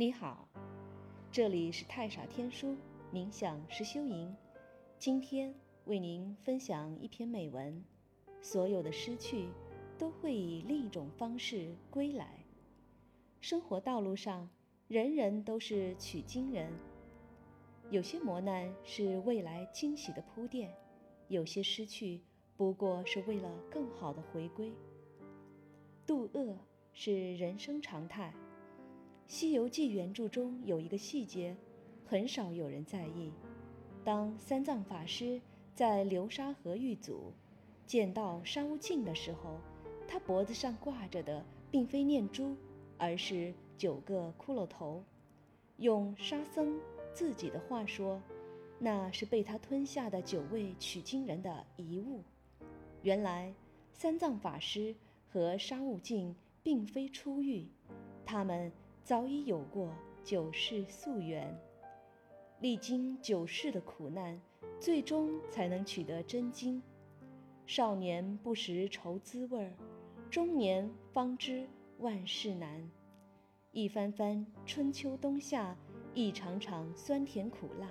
[0.00, 0.48] 你好，
[1.30, 2.74] 这里是太傻天书
[3.12, 4.34] 冥想实修营。
[4.98, 5.54] 今天
[5.84, 7.84] 为您分享一篇美文：
[8.40, 9.50] 所有的失去
[9.98, 12.42] 都会以另一种方式归来。
[13.42, 14.48] 生活道路上，
[14.88, 16.72] 人人都是取经人。
[17.90, 20.74] 有些磨难是未来惊喜的铺垫，
[21.28, 22.22] 有些失去
[22.56, 24.72] 不过是为了更好的回归。
[26.06, 26.56] 渡厄
[26.94, 28.32] 是人生常态。
[29.30, 31.56] 《西游记》原著中有一个细节，
[32.04, 33.30] 很少有人在意。
[34.02, 35.40] 当三藏法师
[35.72, 37.32] 在流沙河遇阻，
[37.86, 39.60] 见到沙悟净的时候，
[40.08, 42.56] 他脖子上挂着的并非念珠，
[42.98, 45.00] 而是九个骷髅头。
[45.76, 46.80] 用沙僧
[47.14, 48.20] 自己的话说，
[48.80, 52.24] 那是被他吞下的九位取经人的遗物。
[53.04, 53.54] 原来，
[53.92, 54.92] 三藏法师
[55.28, 57.68] 和沙悟净并非初遇，
[58.26, 58.72] 他们。
[59.10, 59.92] 早已有过
[60.22, 61.52] 九世夙缘，
[62.60, 64.40] 历经九世的苦难，
[64.78, 66.80] 最终才能取得真经。
[67.66, 69.72] 少年不识愁滋味儿，
[70.30, 71.66] 中年方知
[71.98, 72.88] 万事难。
[73.72, 75.76] 一番番春秋冬夏，
[76.14, 77.90] 一场场酸甜苦辣，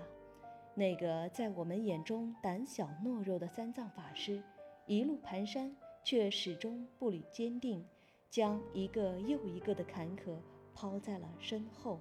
[0.73, 4.41] 那个在我们眼中胆小懦弱的三藏法师，
[4.85, 5.69] 一路蹒跚，
[6.01, 7.85] 却始终步履坚定，
[8.29, 10.37] 将一个又一个的坎坷。
[10.79, 11.99] 抛在了身后。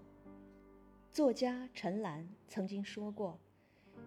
[1.10, 3.36] 作家陈岚曾经说过：“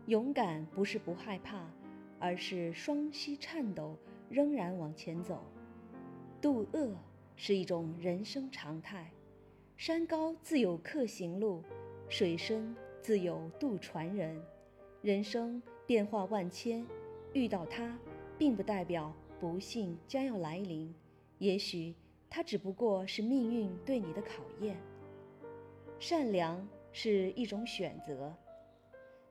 [0.08, 1.70] 勇敢不是不害怕，
[2.18, 3.98] 而是双膝颤抖，
[4.30, 5.44] 仍然往前走。”
[6.42, 6.96] 渡厄
[7.36, 9.12] 是一种人生常态，
[9.76, 11.62] 山高自有客行路，
[12.08, 14.42] 水深自有渡船人。
[15.02, 16.88] 人生变化万千，
[17.34, 18.00] 遇到它，
[18.38, 20.96] 并不代表不幸将要来临，
[21.40, 21.94] 也许。
[22.34, 24.78] 它只不过是命运对你的考验。
[26.00, 28.34] 善良是一种选择。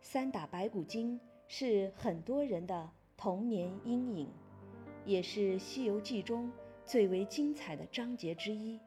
[0.02, 4.28] 三打白骨精是很多人的童年阴影，
[5.06, 6.52] 也是《西游记》中
[6.84, 8.78] 最为精彩的章节之一。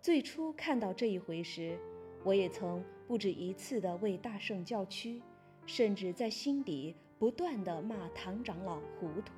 [0.00, 1.76] 最初看到这一回时，
[2.24, 5.20] 我也曾不止一次地为大圣叫屈，
[5.66, 9.32] 甚至在心底不断地骂唐长老糊涂。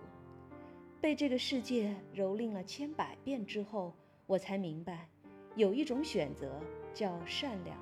[1.05, 3.93] 被这个世界蹂躏了千百遍之后，
[4.25, 5.07] 我才明白，
[5.55, 6.59] 有一种选择
[6.95, 7.77] 叫善良。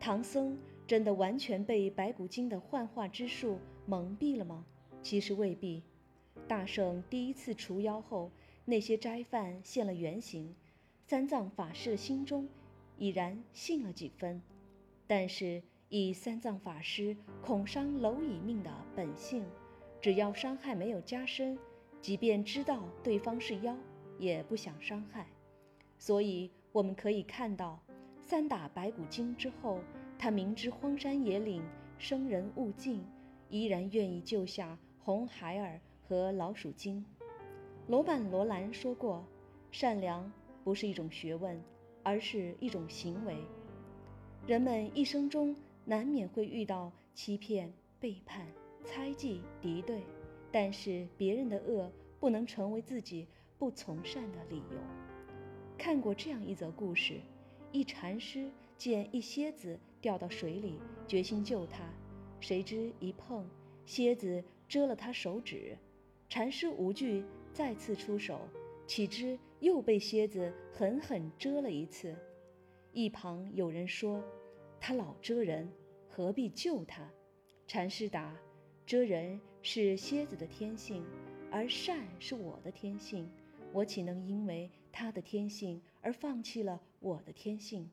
[0.00, 4.64] 唐僧真的完全被白骨精的幻化之术蒙蔽了吗？
[5.02, 5.82] 其实未必。
[6.48, 8.30] 大圣第一次除妖后，
[8.64, 10.54] 那些斋饭现了原形，
[11.06, 12.48] 三藏法师的心中
[12.96, 14.40] 已然信了几分。
[15.06, 19.44] 但是以三藏法师恐伤蝼蚁命的本性，
[20.00, 21.58] 只要伤害没有加深。
[22.04, 23.74] 即便知道对方是妖，
[24.18, 25.26] 也不想伤害，
[25.96, 27.80] 所以我们可以看到，
[28.20, 29.80] 三打白骨精之后，
[30.18, 31.62] 他明知荒山野岭
[31.96, 33.02] 生人勿近，
[33.48, 37.02] 依然愿意救下红孩儿和老鼠精。
[37.86, 39.24] 罗曼·罗兰说过
[39.72, 40.30] ：“善良
[40.62, 41.58] 不是一种学问，
[42.02, 43.34] 而是一种行为。”
[44.46, 45.56] 人们一生中
[45.86, 48.46] 难免会遇到欺骗、背叛、
[48.84, 50.02] 猜忌、敌对。
[50.54, 53.26] 但是别人的恶不能成为自己
[53.58, 54.78] 不从善的理由。
[55.76, 57.20] 看过这样一则故事：
[57.72, 58.48] 一禅师
[58.78, 60.78] 见一蝎子掉到水里，
[61.08, 61.92] 决心救它，
[62.38, 63.44] 谁知一碰，
[63.84, 65.76] 蝎子蛰了他手指。
[66.28, 68.38] 禅师无惧，再次出手，
[68.86, 72.14] 岂知又被蝎子狠狠蛰了一次。
[72.92, 74.22] 一旁有人说
[74.78, 75.68] ：“他老蛰人，
[76.06, 77.10] 何必救他？”
[77.66, 78.36] 禅师答。
[78.86, 81.02] 蛰人是蝎子的天性，
[81.50, 83.26] 而善是我的天性，
[83.72, 87.88] 我岂能因为他的天性而放弃了我的天性？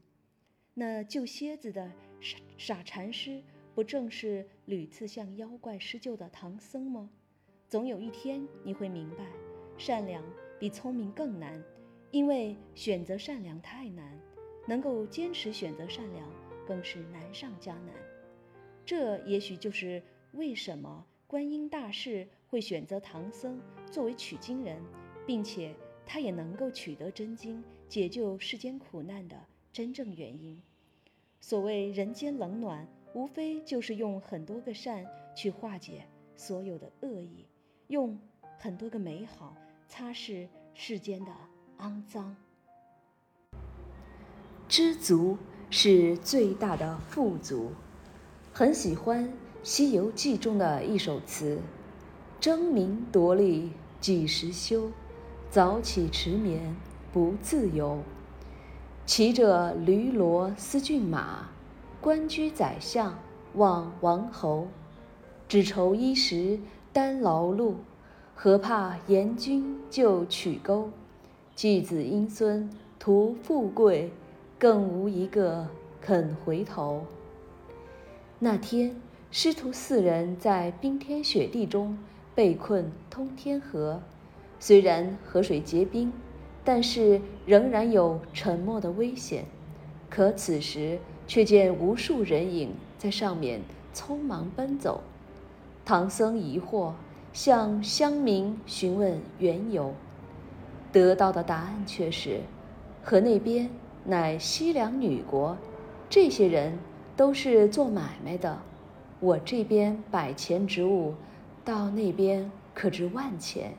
[0.74, 1.90] 那救蝎子的
[2.20, 3.42] 傻傻禅师，
[3.74, 7.10] 不正是屡次向妖怪施救的唐僧吗？
[7.70, 9.26] 总有一天你会明白，
[9.78, 10.22] 善良
[10.60, 11.64] 比聪明更难，
[12.12, 14.20] 因为选择善良太难，
[14.68, 16.30] 能够坚持选择善良
[16.68, 17.96] 更是难上加难。
[18.86, 20.04] 这也许就是。
[20.34, 23.58] 为什么观音大士会选择唐僧
[23.90, 24.78] 作为取经人，
[25.26, 25.74] 并且
[26.06, 29.38] 他也能够取得真经，解救世间苦难的
[29.72, 30.62] 真正原因？
[31.40, 36.06] 所谓人间冷暖，无非就是用很多个善去化解
[36.36, 37.46] 所有的恶意，
[37.88, 38.20] 用
[38.60, 39.56] 很多个美好
[39.88, 41.32] 擦拭世间的
[41.78, 42.36] 肮脏。
[44.68, 45.38] 知足
[45.70, 47.72] 是最大的富足，
[48.52, 49.24] 很喜欢。
[49.64, 51.60] 《西游记》中的一首词
[52.42, 54.90] ：“争名夺利几时休？
[55.52, 56.76] 早起迟眠
[57.14, 58.00] 不自由。
[59.06, 61.50] 骑着驴骡思骏马，
[62.00, 63.20] 官居宰相
[63.54, 64.68] 望王侯，
[65.48, 66.60] 只愁衣食
[66.92, 67.76] 担劳碌，
[68.34, 70.90] 何怕严君就曲钩？
[71.54, 72.68] 继子英孙
[72.98, 74.12] 图富贵，
[74.58, 75.68] 更无一个
[76.02, 77.06] 肯回头。
[78.40, 78.96] 那天，
[79.34, 81.98] 师徒四人在冰天雪地中
[82.36, 84.02] 被困通天河，
[84.60, 86.12] 虽然河水结冰。
[86.64, 89.46] 但是仍然有沉没的危险，
[90.12, 92.70] 可此时却见无数人影
[93.00, 93.62] 在上面
[93.96, 95.02] 匆忙奔走。
[95.84, 96.92] 唐僧疑惑，
[97.34, 99.96] 向乡民询问缘由，
[100.92, 102.42] 得到的答案却是：
[103.04, 103.68] 河那边
[104.06, 105.58] 乃西凉女国，
[106.12, 106.78] 这些人
[107.18, 108.62] 都是做买卖的。
[109.22, 111.14] 我这边百钱之物，
[111.64, 113.70] 到那边可值万钱；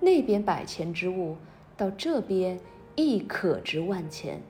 [0.00, 1.36] 那边百钱之物。
[1.76, 2.58] 到这边
[2.96, 4.42] 亦可值万钱，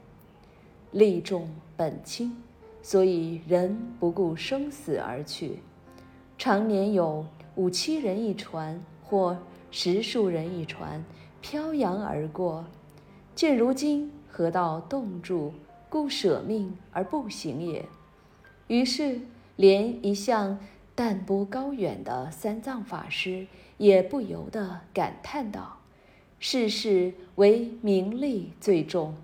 [0.92, 2.34] 利重本轻，
[2.80, 5.58] 所以人不顾生死而去。
[6.38, 9.36] 常年有五七人一船，或
[9.70, 11.04] 十数人一船，
[11.42, 12.64] 飘洋而过。
[13.34, 15.52] 见如今河道冻住，
[15.90, 17.84] 故舍命而不行也。
[18.68, 19.20] 于是，
[19.58, 20.60] 连一向
[20.94, 25.80] 淡泊高远的三藏法师也不由得感叹道。
[26.38, 29.16] 世事唯名利最重，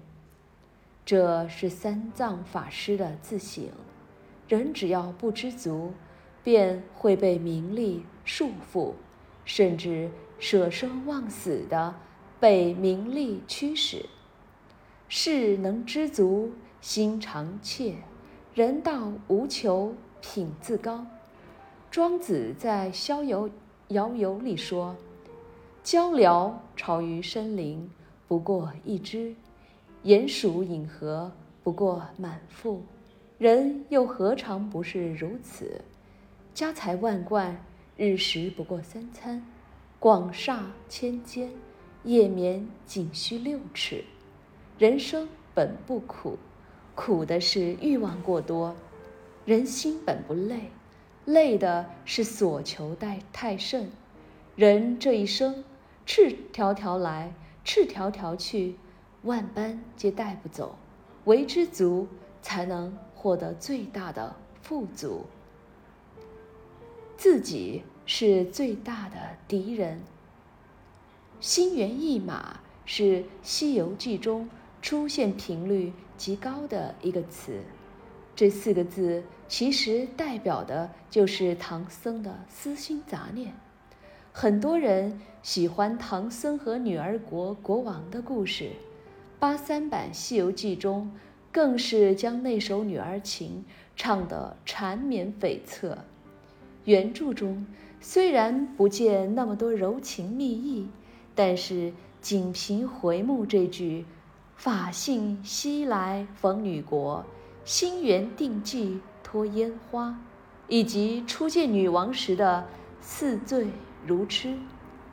[1.06, 3.64] 这是三藏法师的自省。
[4.48, 5.92] 人只要不知足，
[6.42, 8.94] 便会被名利束缚，
[9.44, 10.10] 甚至
[10.40, 11.94] 舍生忘死的
[12.40, 14.06] 被名利驱使。
[15.08, 16.50] 事能知足，
[16.80, 17.98] 心常怯；
[18.52, 19.94] 人道无求，
[20.26, 21.06] 品自高。
[21.90, 23.48] 庄子在《逍遥
[23.88, 24.96] 遥游》里说。
[25.84, 27.90] 鹪鹩巢于深林，
[28.26, 29.34] 不过一枝；
[30.02, 31.30] 鼹鼠饮河，
[31.62, 32.82] 不过满腹。
[33.36, 35.82] 人又何尝不是如此？
[36.54, 37.62] 家财万贯，
[37.98, 39.42] 日食不过三餐；
[40.00, 41.50] 广厦千间，
[42.04, 44.02] 夜眠仅需六尺。
[44.78, 46.38] 人生本不苦，
[46.94, 48.74] 苦的是欲望过多；
[49.44, 50.70] 人心本不累，
[51.26, 53.90] 累的是所求太太甚。
[54.56, 55.64] 人这一生。
[56.06, 57.32] 赤条条来，
[57.64, 58.76] 赤条条去，
[59.22, 60.76] 万般皆带不走。
[61.24, 62.06] 为知足，
[62.42, 65.24] 才能获得最大的富足。
[67.16, 69.16] 自己是最大的
[69.48, 70.02] 敌人。
[71.40, 73.02] 心猿意马是
[73.42, 74.50] 《西游记》中
[74.82, 77.62] 出现频率极高的一个词，
[78.36, 83.54] 这四个字其实代表的就是唐僧的私心杂念。
[84.32, 88.70] 很多人喜欢唐僧和女儿国国王的故事，
[89.38, 91.12] 八三版《西游记》中
[91.52, 93.64] 更是将那首女儿情
[93.94, 95.96] 唱得缠绵悱恻。
[96.84, 97.64] 原著中
[98.00, 100.88] 虽然不见那么多柔情蜜意，
[101.34, 104.04] 但是仅凭回目这句
[104.56, 107.24] “法性西来逢女国，
[107.64, 109.00] 心缘定计
[109.34, 110.16] 托烟花”，
[110.68, 112.68] 以及初见女王时的
[113.00, 113.66] 似醉。
[114.06, 114.56] 如痴，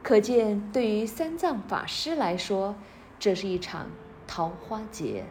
[0.04, 2.76] 可见对于三藏法师来说，
[3.18, 3.88] 这是一场
[4.28, 5.26] 桃花劫。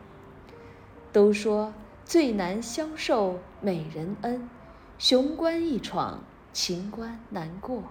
[1.12, 1.72] 都说
[2.04, 4.50] 最难消受美人恩，
[4.98, 7.84] 雄关易闯，情关难过。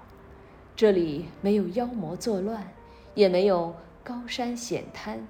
[0.75, 2.73] 这里没有妖魔作乱，
[3.15, 5.25] 也没有高山险滩。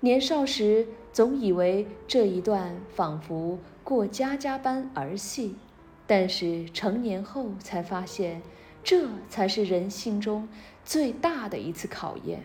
[0.00, 5.56] 年少时总以为这一段仿佛过家家般儿戏，
[6.06, 8.42] 但是成年后才发现。
[8.84, 10.48] 这才是人性中
[10.82, 12.44] 最大的一次考验，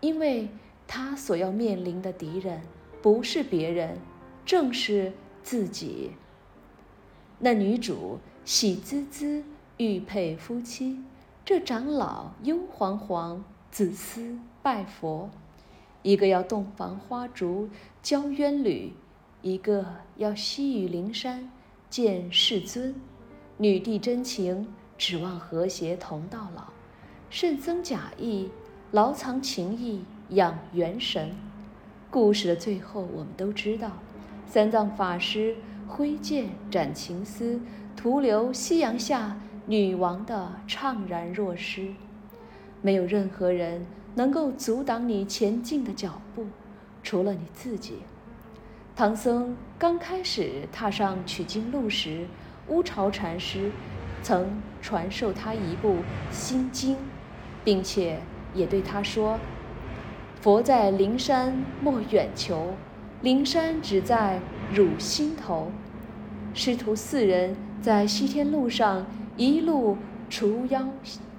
[0.00, 0.48] 因为
[0.86, 2.60] 他所要面临的敌人
[3.02, 3.98] 不是别人，
[4.44, 6.12] 正是自己。
[7.40, 9.42] 那女主喜滋滋
[9.78, 11.02] 欲配夫妻，
[11.44, 13.40] 这长老忧惶惶
[13.72, 15.30] 子思拜佛，
[16.06, 17.68] 一个要洞房花烛
[18.00, 18.92] 交冤侣，
[19.42, 19.84] 一个
[20.18, 21.50] 要西雨灵山
[21.90, 22.94] 见世尊，
[23.56, 24.68] 女帝真情。
[24.96, 26.62] 指望和谐同到老，
[27.28, 28.48] 圣僧假意
[28.92, 31.34] 牢藏情意养元神。
[32.08, 33.90] 故事的最后，我们都知道，
[34.46, 35.56] 三藏法师
[35.88, 37.60] 挥剑斩情丝，
[37.96, 39.36] 徒留夕阳下
[39.66, 41.92] 女王的怅然若失。
[42.80, 43.84] 没有任何人
[44.16, 46.46] 能够阻挡你前进的脚步，
[47.02, 48.00] 除了你自己。
[48.96, 52.26] 唐僧刚开始踏上取经路时，
[52.66, 53.70] 乌巢禅师。
[54.22, 55.98] 曾传授他一部
[56.32, 56.96] 《心经》，
[57.62, 58.18] 并且
[58.54, 59.38] 也对他说
[60.42, 62.74] ：“佛在灵山莫远求，
[63.22, 64.40] 灵山只在
[64.74, 65.70] 汝心头。
[66.54, 69.06] 师徒四人在西天路上
[69.36, 69.96] 一路
[70.28, 70.88] 除妖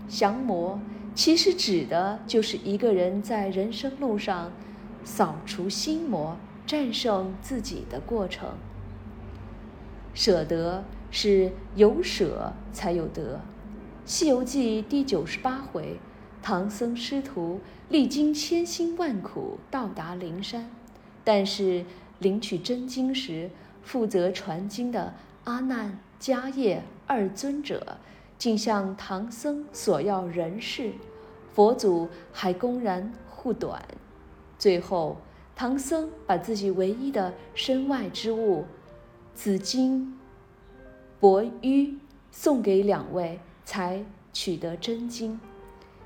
[0.08, 0.80] 降魔，
[1.18, 4.52] 其实指的就是一个人在人生路上
[5.04, 8.48] 扫除心魔、战胜自己的过程。
[10.14, 13.38] 舍得是有舍才有得，
[14.06, 16.00] 《西游记》第九十八回，
[16.44, 20.70] 唐僧师徒历经千辛万苦到达灵山，
[21.24, 21.84] 但是
[22.20, 23.50] 领取真经时，
[23.82, 27.98] 负责传经的阿难、迦叶二尊者
[28.38, 30.92] 竟向唐僧索要人事，
[31.58, 33.82] 佛祖还公然护短，
[34.60, 35.18] 最后
[35.56, 38.66] 唐僧把自己唯一的身外之物。
[39.34, 40.20] 紫金
[41.20, 41.96] 钵盂
[42.30, 45.40] 送给两位，才取得真经。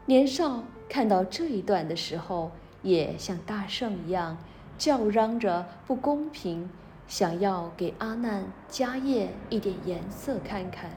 [0.05, 4.37] 年少看到这一段的时候，也像大圣一样
[4.77, 6.69] 叫嚷着不公平，
[7.09, 10.91] 想要给阿难、迦叶一点颜色看看。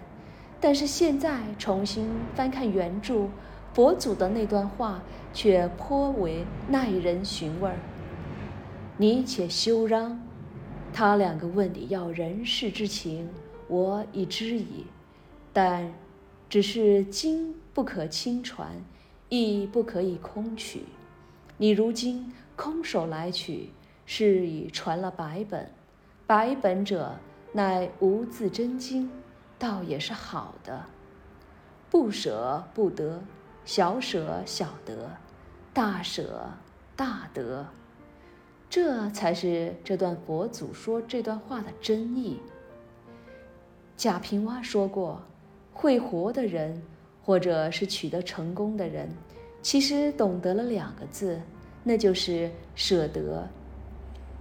[0.60, 3.26] 但是现在重新翻看原著，
[3.74, 5.02] 佛祖的那段话
[5.32, 7.76] 却颇为耐人寻味儿。
[8.96, 10.22] 你且休嚷。
[10.92, 13.28] 他两个问你要人世之情，
[13.66, 14.86] 我已知矣，
[15.52, 15.92] 但
[16.48, 18.80] 只是经不可轻传，
[19.28, 20.84] 亦不可以空取。
[21.56, 23.70] 你如今空手来取，
[24.06, 25.68] 是已传了百本，
[26.28, 27.16] 百本者
[27.50, 29.10] 乃无字真经，
[29.58, 30.84] 倒也是好的。
[31.90, 33.20] 不舍不得，
[33.64, 35.10] 小舍小得，
[35.72, 36.50] 大舍
[36.94, 37.66] 大得。
[38.68, 42.40] 这才是这段佛祖说这段话的真意。
[43.96, 45.22] 贾平凹说过，
[45.72, 46.82] 会活的人，
[47.22, 49.08] 或者是取得成功的人，
[49.62, 51.40] 其实懂得了两个字，
[51.84, 53.48] 那就是舍得。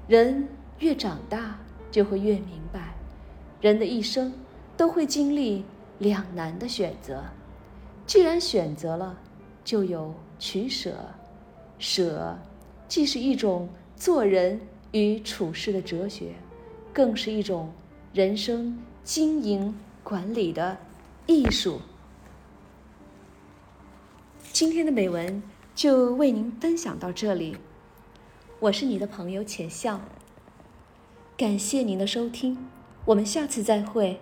[0.08, 0.48] 人
[0.80, 1.58] 越长大，
[1.92, 2.96] 就会越明白，
[3.62, 4.34] 人的一生
[4.76, 5.64] 都会经历
[6.00, 7.24] 两难的选择。
[8.06, 9.18] 既然选择了，
[9.64, 10.96] 就有取舍。
[11.80, 12.38] 舍，
[12.88, 13.70] 既是一种。
[13.96, 14.60] 做人
[14.92, 16.34] 与处事的哲学，
[16.92, 17.72] 更是一种
[18.12, 20.78] 人生经营管理的
[21.26, 21.80] 艺术。
[24.52, 25.42] 今天的美文
[25.74, 27.56] 就为您分享到这里，
[28.60, 30.02] 我是你的朋友浅笑，
[31.38, 32.58] 感谢您的收听，
[33.06, 34.20] 我们下次再会。